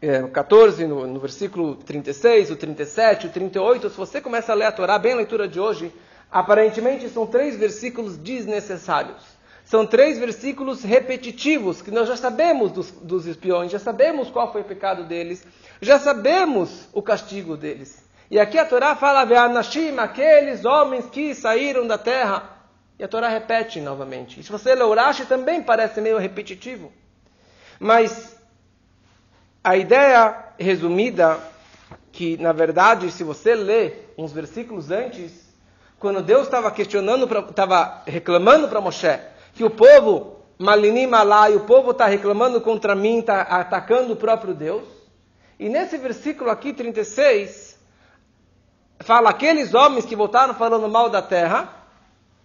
é, 0.01 0.23
14, 0.23 0.87
no, 0.87 1.07
no, 1.07 1.21
versículo 1.21 1.77
36, 1.77 2.51
o 2.51 2.57
37, 2.57 3.27
o 3.27 3.31
38, 3.31 3.91
se 3.91 3.97
você 3.97 4.21
começa 4.21 4.53
a 4.53 4.55
ler 4.55 4.67
a 4.67 4.73
Torá, 4.73 4.99
bem 4.99 5.13
a 5.13 5.17
leitura 5.17 5.49
de 5.49 5.59
hoje, 5.59 5.93
aparentemente 6.31 7.09
são 7.09 7.27
três 7.27 7.57
versículos 7.57 8.17
desnecessários. 8.17 9.37
São 9.65 9.85
três 9.85 10.17
versículos 10.19 10.85
repetitivos, 10.85 11.83
que 11.83 11.91
nós 11.91 12.07
já 12.07 12.17
sabemos 12.17 12.71
dos, 12.71 12.91
dos 12.93 13.27
espiões, 13.27 13.73
já 13.73 13.81
sabemos 13.81 14.31
qual 14.31 14.53
foi 14.53 14.61
o 14.61 14.65
pecado 14.65 15.03
deles, 15.05 15.45
já 15.81 15.99
sabemos 15.99 16.89
o 16.93 17.03
castigo 17.03 17.57
deles. 17.57 18.05
E 18.31 18.39
aqui 18.39 18.59
a 18.59 18.65
Torá 18.65 18.95
fala, 18.95 19.25
Ve'anashim, 19.25 19.99
aqueles 19.99 20.65
homens 20.65 21.07
que 21.07 21.35
saíram 21.35 21.87
da 21.87 21.99
terra. 21.99 22.57
E 22.99 23.05
a 23.05 23.09
Torá 23.09 23.29
repete 23.29 23.81
novamente. 23.81 24.41
E 24.41 24.43
se 24.43 24.51
você 24.51 24.75
ler 24.75 24.85
Urashi, 24.85 25.27
também 25.27 25.63
parece 25.63 26.01
meio 26.01 26.19
repetitivo. 26.19 26.93
Mas 27.79 28.36
a 29.67 29.77
ideia 29.77 30.45
resumida, 30.57 31.41
que 32.13 32.37
na 32.37 32.53
verdade, 32.53 33.11
se 33.11 33.25
você 33.25 33.53
ler 33.53 34.15
uns 34.17 34.31
versículos 34.31 34.93
antes, 34.93 35.53
quando 35.99 36.23
Deus 36.23 36.45
estava 36.45 36.71
questionando, 36.71 37.29
estava 37.51 38.01
reclamando 38.07 38.69
para 38.69 38.81
Moshe, 38.81 39.19
que 39.55 39.65
o 39.65 39.71
povo, 39.71 40.37
Malinim 40.57 41.13
Alai, 41.13 41.57
o 41.57 41.65
povo 41.65 41.91
está 41.91 42.07
reclamando 42.07 42.61
contra 42.61 42.95
mim, 42.95 43.19
está 43.19 43.41
atacando 43.43 44.13
o 44.13 44.17
próprio 44.17 44.55
Deus. 44.55 44.85
E 45.59 45.69
nesse 45.69 45.99
versículo 45.99 46.49
aqui, 46.49 46.73
36, 46.73 47.77
fala 49.01 49.31
aqueles 49.31 49.75
homens 49.75 50.07
que 50.07 50.15
voltaram 50.15 50.55
falando 50.55 50.89
mal 50.89 51.11
da 51.11 51.23
terra, 51.23 51.69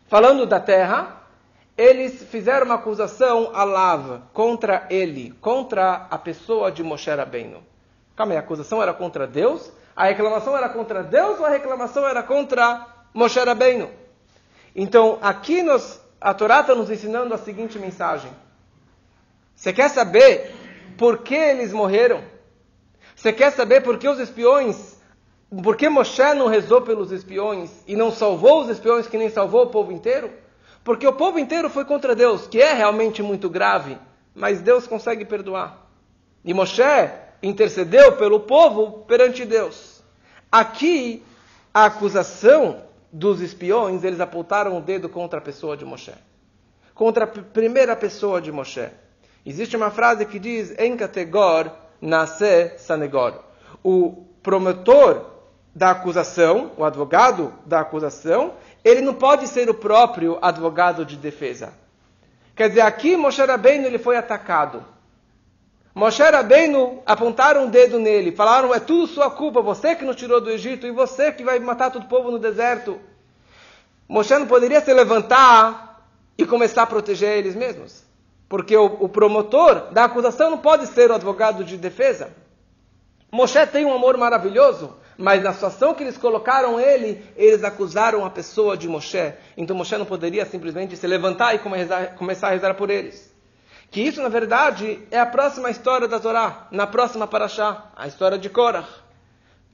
falando 0.07 0.47
da 0.47 0.59
terra, 0.59 1.20
eles 1.77 2.23
fizeram 2.23 2.65
uma 2.65 2.75
acusação 2.75 3.51
a 3.53 3.63
lava 3.63 4.23
contra 4.33 4.85
ele, 4.89 5.33
contra 5.41 6.07
a 6.09 6.17
pessoa 6.17 6.71
de 6.71 6.83
Moshe 6.83 7.09
Rabbeinu. 7.09 7.63
Calma 8.15 8.33
aí, 8.33 8.37
a 8.37 8.41
acusação 8.41 8.81
era 8.81 8.93
contra 8.93 9.25
Deus? 9.25 9.71
A 9.95 10.05
reclamação 10.05 10.55
era 10.55 10.69
contra 10.69 11.03
Deus 11.03 11.39
ou 11.39 11.45
a 11.45 11.49
reclamação 11.49 12.07
era 12.07 12.21
contra 12.21 12.85
Moshe 13.13 13.39
Rabbeinu? 13.39 13.89
Então, 14.75 15.17
aqui 15.21 15.63
a 16.19 16.33
Torá 16.33 16.61
está 16.61 16.75
nos 16.75 16.89
ensinando 16.89 17.33
a 17.33 17.37
seguinte 17.37 17.79
mensagem. 17.79 18.31
Você 19.55 19.73
quer 19.73 19.89
saber 19.89 20.53
por 20.97 21.19
que 21.19 21.35
eles 21.35 21.73
morreram? 21.73 22.23
Você 23.15 23.31
quer 23.33 23.51
saber 23.51 23.81
por 23.81 23.97
que 23.97 24.07
os 24.07 24.19
espiões, 24.19 24.97
por 25.63 25.75
que 25.75 25.89
Moshe 25.89 26.33
não 26.33 26.47
rezou 26.47 26.81
pelos 26.81 27.11
espiões 27.11 27.71
e 27.87 27.95
não 27.95 28.11
salvou 28.11 28.61
os 28.61 28.69
espiões 28.69 29.07
que 29.07 29.17
nem 29.17 29.29
salvou 29.29 29.63
o 29.63 29.69
povo 29.69 29.91
inteiro? 29.91 30.40
Porque 30.83 31.05
o 31.07 31.13
povo 31.13 31.37
inteiro 31.37 31.69
foi 31.69 31.85
contra 31.85 32.15
Deus, 32.15 32.47
que 32.47 32.61
é 32.61 32.73
realmente 32.73 33.21
muito 33.21 33.49
grave, 33.49 33.97
mas 34.33 34.61
Deus 34.61 34.87
consegue 34.87 35.25
perdoar. 35.25 35.87
E 36.43 36.53
Moshe 36.53 36.81
intercedeu 37.43 38.17
pelo 38.17 38.39
povo 38.41 39.03
perante 39.05 39.45
Deus. 39.45 40.01
Aqui, 40.51 41.23
a 41.73 41.85
acusação 41.85 42.83
dos 43.11 43.41
espiões, 43.41 44.03
eles 44.03 44.19
apontaram 44.19 44.77
o 44.77 44.81
dedo 44.81 45.07
contra 45.07 45.39
a 45.39 45.41
pessoa 45.41 45.77
de 45.77 45.85
Moshe. 45.85 46.13
Contra 46.95 47.25
a 47.25 47.27
primeira 47.27 47.95
pessoa 47.95 48.41
de 48.41 48.51
Moshe. 48.51 48.89
Existe 49.45 49.75
uma 49.75 49.91
frase 49.91 50.25
que 50.25 50.39
diz, 50.39 50.77
em 50.79 50.95
categor 50.95 51.71
nasce 51.99 52.77
sanegor. 52.77 53.39
O 53.83 54.25
promotor 54.41 55.25
da 55.73 55.91
acusação, 55.91 56.71
o 56.77 56.83
advogado 56.83 57.53
da 57.65 57.79
acusação, 57.79 58.53
ele 58.83 59.01
não 59.01 59.13
pode 59.13 59.47
ser 59.47 59.69
o 59.69 59.73
próprio 59.73 60.37
advogado 60.41 61.05
de 61.05 61.15
defesa. 61.15 61.73
Quer 62.55 62.69
dizer, 62.69 62.81
aqui 62.81 63.15
Moshe 63.15 63.41
Rabbeinu 63.43 63.85
ele 63.85 63.97
foi 63.97 64.17
atacado. 64.17 64.83
Moshe 65.93 66.23
Rabbeinu 66.23 67.01
apontaram 67.05 67.65
um 67.65 67.69
dedo 67.69 67.99
nele, 67.99 68.31
falaram, 68.31 68.73
é 68.73 68.79
tudo 68.79 69.07
sua 69.07 69.29
culpa, 69.29 69.61
você 69.61 69.95
que 69.95 70.05
nos 70.05 70.15
tirou 70.15 70.39
do 70.39 70.49
Egito 70.49 70.87
e 70.87 70.91
você 70.91 71.31
que 71.31 71.43
vai 71.43 71.59
matar 71.59 71.91
todo 71.91 72.03
o 72.03 72.07
povo 72.07 72.31
no 72.31 72.39
deserto. 72.39 72.99
Moshe 74.07 74.37
não 74.37 74.47
poderia 74.47 74.81
se 74.81 74.93
levantar 74.93 76.05
e 76.37 76.45
começar 76.45 76.83
a 76.83 76.87
proteger 76.87 77.37
eles 77.37 77.55
mesmos. 77.55 78.03
Porque 78.49 78.75
o, 78.75 78.85
o 78.85 79.09
promotor 79.09 79.91
da 79.91 80.05
acusação 80.05 80.49
não 80.49 80.57
pode 80.57 80.87
ser 80.87 81.11
o 81.11 81.15
advogado 81.15 81.63
de 81.63 81.77
defesa. 81.77 82.33
Moshe 83.31 83.65
tem 83.67 83.85
um 83.85 83.93
amor 83.93 84.17
maravilhoso, 84.17 84.93
mas 85.21 85.43
na 85.43 85.53
situação 85.53 85.93
que 85.93 86.03
eles 86.03 86.17
colocaram 86.17 86.79
ele, 86.79 87.23
eles 87.35 87.63
acusaram 87.63 88.25
a 88.25 88.29
pessoa 88.29 88.75
de 88.75 88.87
Moshe. 88.87 89.33
Então 89.55 89.75
Moshe 89.75 89.95
não 89.97 90.05
poderia 90.05 90.45
simplesmente 90.45 90.97
se 90.97 91.07
levantar 91.07 91.55
e 91.55 91.59
começar 91.59 92.47
a 92.47 92.51
rezar 92.51 92.73
por 92.73 92.89
eles. 92.89 93.31
Que 93.91 94.01
isso, 94.01 94.21
na 94.21 94.29
verdade, 94.29 94.99
é 95.11 95.19
a 95.19 95.25
próxima 95.25 95.69
história 95.69 96.07
da 96.07 96.19
Torá, 96.19 96.67
na 96.71 96.87
próxima 96.87 97.27
Parashá, 97.27 97.91
a 97.95 98.07
história 98.07 98.37
de 98.37 98.49
Korah. 98.49 98.87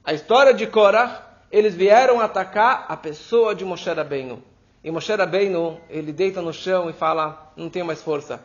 A 0.04 0.12
história 0.12 0.52
de 0.52 0.66
Korah, 0.66 1.22
eles 1.50 1.74
vieram 1.74 2.20
atacar 2.20 2.86
a 2.88 2.96
pessoa 2.96 3.54
de 3.54 3.64
Moshe 3.64 3.88
Rabbeinu. 3.88 4.42
E 4.82 4.90
Moshe 4.90 5.14
Rabbeinu, 5.14 5.80
ele 5.88 6.12
deita 6.12 6.42
no 6.42 6.52
chão 6.52 6.90
e 6.90 6.92
fala, 6.92 7.52
não 7.56 7.70
tenho 7.70 7.86
mais 7.86 8.02
força. 8.02 8.40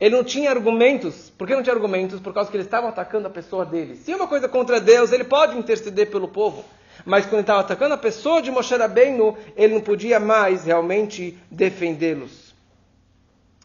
Ele 0.00 0.14
não 0.14 0.22
tinha 0.22 0.50
argumentos. 0.50 1.30
Por 1.36 1.46
que 1.46 1.54
não 1.54 1.62
tinha 1.62 1.74
argumentos? 1.74 2.20
Por 2.20 2.32
causa 2.32 2.50
que 2.50 2.56
eles 2.56 2.66
estavam 2.66 2.88
atacando 2.88 3.26
a 3.26 3.30
pessoa 3.30 3.64
dele. 3.66 3.96
Se 3.96 4.12
é 4.12 4.16
uma 4.16 4.28
coisa 4.28 4.48
contra 4.48 4.80
Deus, 4.80 5.12
ele 5.12 5.24
pode 5.24 5.58
interceder 5.58 6.10
pelo 6.10 6.28
povo. 6.28 6.64
Mas 7.04 7.24
quando 7.24 7.34
ele 7.34 7.42
estava 7.42 7.60
atacando 7.60 7.94
a 7.94 7.98
pessoa 7.98 8.40
de 8.42 8.50
Moshe 8.50 8.76
Rabbeinu, 8.76 9.36
ele 9.56 9.74
não 9.74 9.80
podia 9.80 10.20
mais 10.20 10.64
realmente 10.64 11.38
defendê-los. 11.50 12.54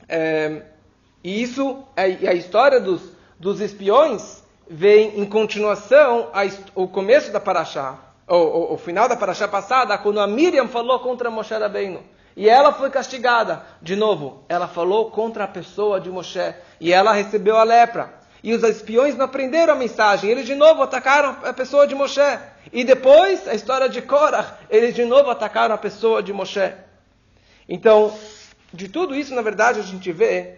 É, 0.08 0.64
e 1.24 1.42
isso, 1.42 1.84
a, 1.96 2.02
a 2.02 2.34
história 2.34 2.80
dos, 2.80 3.02
dos 3.40 3.62
espiões 3.62 4.44
vem 4.70 5.20
em 5.20 5.26
continuação 5.26 6.30
ao 6.76 6.88
começo 6.88 7.32
da 7.32 7.40
Paraxá, 7.40 8.00
o, 8.28 8.74
o, 8.74 8.78
final 8.78 9.08
da 9.08 9.16
Paraxá 9.16 9.48
passada, 9.48 9.98
quando 9.98 10.20
a 10.20 10.28
Miriam 10.28 10.68
falou 10.68 11.00
contra 11.00 11.30
Moshe 11.30 11.54
Rabbeinu. 11.54 12.02
E 12.36 12.50
ela 12.50 12.74
foi 12.74 12.90
castigada. 12.90 13.64
De 13.82 13.96
novo, 13.96 14.44
ela 14.50 14.68
falou 14.68 15.12
contra 15.12 15.44
a 15.44 15.48
pessoa 15.48 16.00
de 16.00 16.10
Moshe. 16.10 16.54
E 16.80 16.92
ela 16.92 17.14
recebeu 17.14 17.58
a 17.58 17.64
lepra. 17.64 18.14
E 18.44 18.54
os 18.54 18.64
espiões 18.64 19.16
não 19.16 19.26
aprenderam 19.26 19.74
a 19.74 19.78
mensagem. 19.78 20.30
Eles 20.30 20.46
de 20.46 20.56
novo 20.56 20.82
atacaram 20.82 21.38
a 21.44 21.54
pessoa 21.54 21.88
de 21.88 21.96
Moshe. 21.96 22.20
E 22.72 22.84
depois, 22.84 23.48
a 23.48 23.54
história 23.54 23.88
de 23.88 24.02
Korah, 24.02 24.58
eles 24.70 24.96
de 24.96 25.06
novo 25.06 25.30
atacaram 25.30 25.76
a 25.76 25.78
pessoa 25.78 26.24
de 26.24 26.34
Moshe. 26.34 26.74
Então, 27.70 28.14
de 28.74 28.88
tudo 28.90 29.14
isso, 29.14 29.34
na 29.36 29.42
verdade, 29.42 29.80
a 29.80 29.84
gente 29.84 30.12
vê 30.12 30.58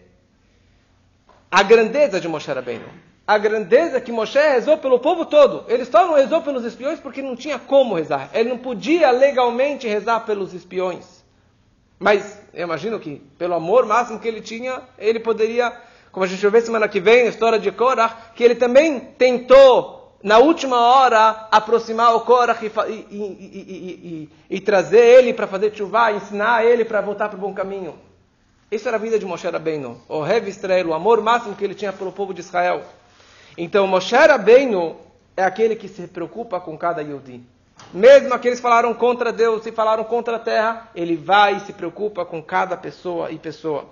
a 1.52 1.62
grandeza 1.62 2.20
de 2.20 2.28
Moshe 2.28 2.52
Rabbeinu. 2.52 2.88
A 3.28 3.38
grandeza 3.38 4.00
que 4.00 4.12
Moshe 4.12 4.40
rezou 4.40 4.78
pelo 4.78 5.00
povo 5.00 5.26
todo. 5.26 5.66
Ele 5.68 5.84
só 5.84 6.06
não 6.06 6.14
rezou 6.14 6.42
pelos 6.42 6.64
espiões 6.64 7.00
porque 7.00 7.22
não 7.22 7.36
tinha 7.36 7.60
como 7.60 7.96
rezar. 7.96 8.30
Ele 8.34 8.50
não 8.50 8.58
podia 8.58 9.12
legalmente 9.12 9.88
rezar 9.88 10.22
pelos 10.22 10.54
espiões. 10.54 11.15
Mas 12.00 12.40
eu 12.54 12.64
imagino 12.64 13.00
que, 13.00 13.22
pelo 13.38 13.54
amor 13.54 13.86
máximo 13.86 14.20
que 14.20 14.28
ele 14.28 14.42
tinha, 14.42 14.82
ele 14.98 15.20
poderia, 15.20 15.72
como 16.12 16.26
a 16.26 16.28
gente 16.28 16.42
vai 16.42 16.52
ver 16.52 16.62
semana 16.66 16.88
que 16.88 17.00
vem, 17.00 17.24
a 17.24 17.30
história 17.30 17.60
de 17.60 17.72
Korah, 17.72 18.10
que 18.36 18.44
ele 18.44 18.56
também 18.56 19.00
tentou, 19.00 20.14
na 20.22 20.40
última 20.40 20.80
hora, 20.80 21.48
aproximar 21.52 22.16
o 22.16 22.22
Korah 22.22 22.58
e, 22.62 22.94
e, 22.94 24.30
e, 24.50 24.56
e 24.58 24.60
trazer 24.60 25.00
ele 25.20 25.34
para 25.34 25.48
fazer 25.48 25.74
chuva, 25.74 26.12
ensinar 26.12 26.66
ele 26.66 26.84
para 26.84 27.02
voltar 27.02 27.30
para 27.30 27.38
o 27.38 27.42
bom 27.42 27.54
caminho. 27.54 27.96
Isso 28.72 28.88
era 28.88 28.98
a 28.98 29.00
vida 29.00 29.20
de 29.20 29.26
Moshe 29.26 29.48
Rabbeinu, 29.48 30.02
o 30.10 30.22
Rev 30.22 30.48
Israel, 30.48 30.88
o 30.88 30.94
amor 30.94 31.22
máximo 31.22 31.56
que 31.56 31.64
ele 31.64 31.76
tinha 31.76 31.94
pelo 31.94 32.12
povo 32.12 32.34
de 32.34 32.42
Israel. 32.42 32.84
Então, 33.58 33.86
Moshe 33.88 34.16
Rabbeinu 34.16 34.98
é 35.38 35.44
aquele 35.44 35.76
que 35.76 35.88
se 35.88 36.08
preocupa 36.08 36.60
com 36.60 36.78
cada 36.78 37.02
Yudi. 37.02 37.55
Mesmo 37.94 38.34
aqueles 38.34 38.60
que 38.60 38.64
falaram 38.64 38.94
contra 38.94 39.32
Deus 39.32 39.66
e 39.66 39.72
falaram 39.72 40.04
contra 40.04 40.36
a 40.36 40.40
terra, 40.40 40.90
ele 40.96 41.16
vai 41.16 41.56
e 41.56 41.60
se 41.62 41.74
preocupa 41.74 42.26
com 42.26 42.42
cada 42.42 42.76
pessoa 42.76 43.32
e 43.32 43.38
pessoa. 43.38 43.86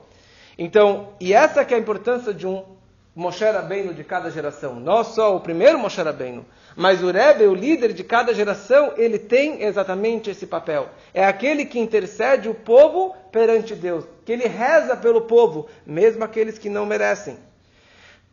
Então, 0.58 1.10
e 1.20 1.34
essa 1.34 1.64
que 1.64 1.74
é 1.74 1.78
a 1.78 1.80
importância 1.80 2.34
de 2.34 2.46
um 2.46 2.64
Moshe 3.16 3.46
Rabbeinu 3.46 3.94
de 3.94 4.04
cada 4.04 4.32
geração. 4.32 4.80
Não 4.80 5.04
só 5.04 5.36
o 5.36 5.40
primeiro 5.40 5.78
Moshe 5.78 6.02
Rabbeinu, 6.02 6.44
mas 6.76 7.04
o 7.04 7.12
Rebbe, 7.12 7.46
o 7.46 7.54
líder 7.54 7.94
de 7.94 8.04
cada 8.04 8.34
geração, 8.34 8.94
ele 8.98 9.20
tem 9.20 9.62
exatamente 9.64 10.32
esse 10.32 10.48
papel. 10.48 10.90
É 11.14 11.24
aquele 11.24 11.64
que 11.64 11.80
intercede 11.80 12.50
o 12.50 12.56
povo 12.56 13.16
perante 13.32 13.76
Deus, 13.76 14.06
que 14.26 14.32
ele 14.32 14.48
reza 14.48 14.98
pelo 14.98 15.22
povo, 15.22 15.68
mesmo 15.86 16.24
aqueles 16.24 16.58
que 16.58 16.70
não 16.70 16.88
merecem. 16.88 17.38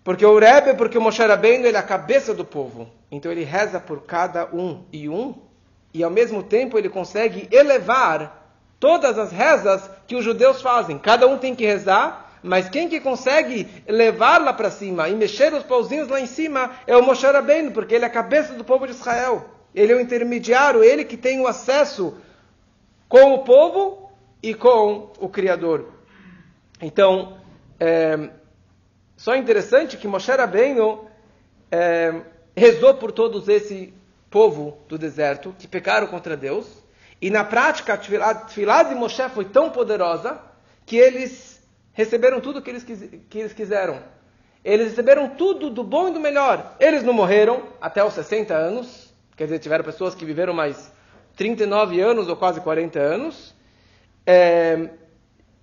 Porque 0.03 0.25
o 0.25 0.39
Rebbe, 0.39 0.73
porque 0.75 0.97
o 0.97 1.01
Moshe 1.03 1.23
Rabbeinu, 1.23 1.67
ele 1.67 1.77
é 1.77 1.81
a 1.81 1.83
cabeça 1.83 2.33
do 2.33 2.45
povo. 2.45 2.89
Então 3.11 3.31
ele 3.31 3.45
reza 3.45 3.79
por 3.79 4.03
cada 4.05 4.47
um 4.47 4.85
e 4.91 5.11
um, 5.11 5.35
e 5.93 6.03
ao 6.03 6.11
mesmo 6.11 6.43
tempo 6.43 6.79
ele 6.79 6.89
consegue 6.89 7.49
elevar 7.51 8.55
todas 8.79 9.19
as 9.19 9.31
rezas 9.31 9.91
que 10.07 10.17
os 10.17 10.25
judeus 10.25 10.63
fazem. 10.63 10.99
Cada 10.99 11.27
um 11.27 11.37
tem 11.37 11.55
que 11.55 11.67
rezar, 11.67 12.39
mas 12.43 12.69
quem 12.69 12.89
que 12.89 13.01
consegue 13.01 13.69
levar 13.87 14.41
lá 14.41 14.53
para 14.53 14.71
cima 14.71 15.09
e 15.09 15.15
mexer 15.15 15.53
os 15.53 15.63
pauzinhos 15.63 16.09
lá 16.09 16.21
em 16.21 16.27
cima 16.27 16.71
é 16.87 16.97
o 16.97 17.03
Moshe 17.03 17.27
Rabbeinu, 17.27 17.73
porque 17.73 17.95
ele 17.95 18.05
é 18.05 18.09
a 18.09 18.11
cabeça 18.11 18.55
do 18.55 18.65
povo 18.65 18.87
de 18.87 18.93
Israel. 18.93 19.45
Ele 19.75 19.93
é 19.93 19.97
o 19.97 20.01
intermediário, 20.01 20.83
ele 20.83 21.05
que 21.05 21.17
tem 21.17 21.41
o 21.41 21.47
acesso 21.47 22.17
com 23.09 23.35
o 23.35 23.45
povo 23.45 24.11
e 24.43 24.55
com 24.55 25.13
o 25.19 25.29
Criador. 25.29 25.89
Então, 26.81 27.37
é, 27.79 28.31
só 29.17 29.37
interessante 29.37 29.99
que 29.99 30.09
Moshe 30.09 30.31
Rabbeinu 30.33 31.07
é, 31.71 32.23
rezou 32.57 32.95
por 32.95 33.13
todos 33.13 33.49
esse 33.49 33.93
povo 34.31 34.79
do 34.89 34.97
deserto 34.97 35.55
que 35.59 35.67
pecaram 35.67 36.07
contra 36.07 36.37
Deus. 36.37 36.67
E 37.21 37.29
na 37.29 37.45
prática, 37.45 37.95
a 37.95 38.35
tefilá 38.35 38.83
de 38.83 38.95
Moshe 38.95 39.29
foi 39.31 39.45
tão 39.45 39.71
poderosa 39.71 40.41
que 40.87 40.97
eles 40.97 41.61
receberam 41.93 42.41
tudo 42.41 42.63
que 42.63 42.71
eles, 42.71 42.85
que 42.85 43.39
eles 43.39 43.53
quiseram. 43.53 44.01
Eles 44.65 44.91
receberam 44.91 45.29
tudo 45.31 45.69
do 45.69 45.83
bom 45.83 46.09
e 46.09 46.13
do 46.13 46.21
melhor. 46.21 46.77
Eles 46.79 47.03
não 47.03 47.13
morreram 47.13 47.65
até 47.81 48.05
os 48.05 48.15
60 48.15 48.55
anos. 48.55 49.13
Quer 49.37 49.45
dizer, 49.45 49.59
tiveram 49.59 49.85
pessoas 49.85 50.15
que 50.15 50.25
viveram 50.25 50.55
mais 50.55 50.93
39 51.37 52.01
anos 52.01 52.29
ou 52.29 52.37
quase 52.37 52.61
40 52.61 52.99
anos. 52.99 53.55
É, 54.27 54.91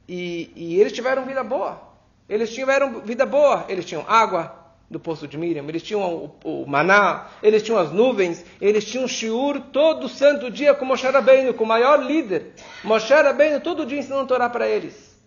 e, 0.07 0.51
e 0.55 0.79
eles 0.79 0.91
tiveram 0.91 1.25
vida 1.25 1.43
boa. 1.43 1.81
Eles 2.27 2.53
tiveram 2.53 3.01
vida 3.01 3.25
boa. 3.25 3.65
Eles 3.69 3.85
tinham 3.85 4.03
água, 4.07 4.66
do 4.89 4.99
poço 4.99 5.27
de 5.27 5.37
Miriam, 5.37 5.65
eles 5.67 5.83
tinham 5.83 6.01
o, 6.01 6.35
o, 6.43 6.65
maná, 6.65 7.27
eles 7.43 7.61
tinham 7.61 7.77
as 7.77 7.91
nuvens, 7.91 8.43
eles 8.61 8.85
tinham 8.85 9.07
shiur 9.07 9.59
todo 9.73 10.07
santo 10.07 10.49
dia 10.49 10.73
com 10.73 10.85
Moshe 10.85 11.05
Rabbeinu, 11.05 11.53
com 11.53 11.65
o 11.65 11.67
maior 11.67 12.01
líder. 12.01 12.53
Moshe 12.83 13.13
Rabbeinu 13.13 13.59
todo 13.59 13.85
dia 13.85 13.99
ensinando 13.99 14.27
Torá 14.27 14.49
para 14.49 14.67
eles. 14.67 15.17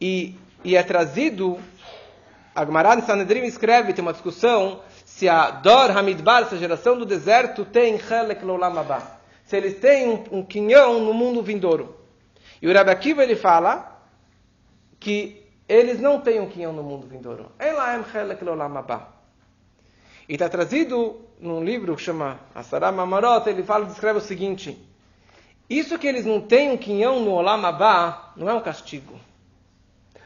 E, 0.00 0.34
e 0.64 0.76
é 0.76 0.82
trazido, 0.82 1.58
a 2.54 2.64
Gemara 2.64 2.94
de 2.94 3.04
Sanedrim 3.04 3.44
escreve, 3.44 3.92
tem 3.92 4.02
uma 4.02 4.12
discussão, 4.12 4.80
se 5.04 5.28
a 5.28 5.50
Dor 5.50 5.90
Hamidbar, 5.90 6.42
essa 6.42 6.56
geração 6.56 6.96
do 6.96 7.04
deserto, 7.04 7.64
tem 7.64 7.98
Chelek 7.98 8.44
Lolam. 8.44 8.72
Se 9.44 9.56
eles 9.56 9.78
têm 9.78 10.08
um, 10.08 10.38
um 10.38 10.42
quinhão 10.44 11.00
no 11.00 11.12
mundo 11.12 11.42
vindouro. 11.42 11.96
E 12.62 12.68
o 12.68 12.72
Rabbi 12.72 12.90
Akiva, 12.90 13.22
ele 13.22 13.36
fala 13.36 14.00
que 14.98 15.47
eles 15.68 16.00
não 16.00 16.20
têm 16.20 16.40
um 16.40 16.48
quinhão 16.48 16.72
no 16.72 16.82
mundo 16.82 17.06
vindouro. 17.06 17.52
E 20.28 20.32
está 20.32 20.48
trazido 20.48 21.20
num 21.38 21.62
livro 21.62 21.94
que 21.94 22.02
chama 22.02 22.40
Asara 22.54 22.90
Mamarot, 22.90 23.48
ele 23.48 23.62
fala, 23.62 23.86
descreve 23.86 24.18
o 24.18 24.22
seguinte, 24.22 24.78
isso 25.68 25.98
que 25.98 26.06
eles 26.06 26.24
não 26.24 26.40
têm 26.40 26.70
um 26.70 26.76
quinhão 26.76 27.20
no 27.20 27.32
Olam 27.32 27.64
Abba 27.66 28.32
não 28.36 28.48
é 28.48 28.54
um 28.54 28.60
castigo. 28.60 29.20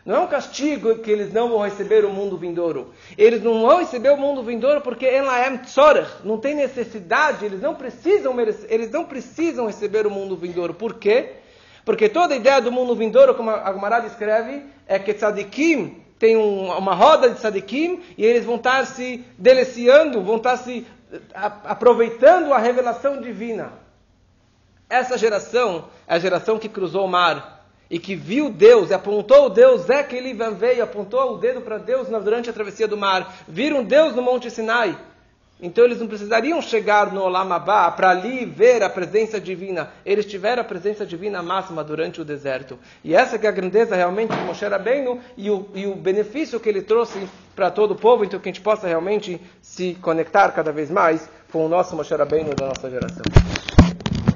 Não 0.04 0.16
é 0.16 0.20
um 0.20 0.26
castigo 0.26 0.96
que 0.96 1.10
eles 1.10 1.32
não 1.32 1.48
vão 1.48 1.60
receber 1.60 2.04
o 2.04 2.10
mundo 2.10 2.36
vindouro. 2.36 2.92
Eles 3.16 3.40
não 3.42 3.62
vão 3.62 3.78
receber 3.78 4.10
o 4.10 4.16
mundo 4.16 4.42
vindouro 4.42 4.80
porque 4.80 5.06
Elaem 5.06 5.58
Tzorech, 5.58 6.24
não 6.24 6.38
tem 6.38 6.56
necessidade, 6.56 7.44
eles 7.44 7.60
não 7.60 7.74
precisam 7.74 8.34
eles 8.40 8.90
não 8.90 9.04
precisam 9.04 9.66
receber 9.66 10.06
o 10.06 10.10
mundo 10.10 10.36
vindouro. 10.36 10.74
Por 10.74 10.94
quê? 10.94 11.41
Porque 11.84 12.08
toda 12.08 12.34
a 12.34 12.36
ideia 12.36 12.60
do 12.60 12.70
mundo 12.70 12.94
vindouro, 12.94 13.34
como 13.34 13.50
a 13.50 13.72
Gemara 13.72 14.06
escreve, 14.06 14.62
é 14.86 14.98
que 14.98 15.14
tzadikim 15.14 16.02
tem 16.18 16.36
um, 16.36 16.70
uma 16.70 16.94
roda 16.94 17.28
de 17.28 17.40
tzadikim 17.40 18.00
e 18.16 18.24
eles 18.24 18.44
vão 18.44 18.54
estar 18.54 18.86
se 18.86 19.24
deliciando, 19.36 20.22
vão 20.22 20.36
estar 20.36 20.56
se 20.56 20.86
aproveitando 21.64 22.54
a 22.54 22.58
revelação 22.58 23.20
divina. 23.20 23.72
Essa 24.88 25.18
geração 25.18 25.86
é 26.06 26.14
a 26.14 26.18
geração 26.18 26.58
que 26.58 26.68
cruzou 26.68 27.06
o 27.06 27.08
mar 27.08 27.66
e 27.90 27.98
que 27.98 28.14
viu 28.14 28.50
Deus 28.50 28.90
e 28.90 28.94
apontou 28.94 29.50
Deus, 29.50 29.90
é 29.90 30.02
que 30.02 30.14
ele 30.14 30.32
veio, 30.54 30.84
apontou 30.84 31.34
o 31.34 31.38
dedo 31.38 31.60
para 31.60 31.76
Deus 31.76 32.08
durante 32.08 32.48
a 32.48 32.52
travessia 32.52 32.86
do 32.86 32.96
mar. 32.96 33.34
Viram 33.48 33.82
Deus 33.82 34.14
no 34.14 34.22
Monte 34.22 34.50
Sinai. 34.50 34.96
Então 35.62 35.84
eles 35.84 36.00
não 36.00 36.08
precisariam 36.08 36.60
chegar 36.60 37.12
no 37.12 37.22
Olam 37.22 37.52
Abba 37.52 37.88
para 37.92 38.10
ali 38.10 38.44
ver 38.44 38.82
a 38.82 38.90
presença 38.90 39.40
divina. 39.40 39.90
Eles 40.04 40.26
tiveram 40.26 40.60
a 40.60 40.64
presença 40.64 41.06
divina 41.06 41.40
máxima 41.40 41.84
durante 41.84 42.20
o 42.20 42.24
deserto. 42.24 42.76
E 43.04 43.14
essa 43.14 43.38
que 43.38 43.46
é 43.46 43.48
a 43.48 43.52
grandeza 43.52 43.94
realmente 43.94 44.34
de 44.34 44.42
Moshe 44.42 44.66
Rabbeinu 44.66 45.20
e 45.36 45.48
o, 45.48 45.68
e 45.72 45.86
o 45.86 45.94
benefício 45.94 46.58
que 46.58 46.68
ele 46.68 46.82
trouxe 46.82 47.28
para 47.54 47.70
todo 47.70 47.92
o 47.92 47.96
povo, 47.96 48.24
então 48.24 48.40
que 48.40 48.48
a 48.48 48.52
gente 48.52 48.60
possa 48.60 48.88
realmente 48.88 49.40
se 49.60 49.94
conectar 50.02 50.50
cada 50.50 50.72
vez 50.72 50.90
mais 50.90 51.30
com 51.52 51.64
o 51.64 51.68
nosso 51.68 51.94
Moshe 51.94 52.12
Rabbeinu 52.12 52.54
da 52.56 52.66
nossa 52.66 52.90
geração. 52.90 53.22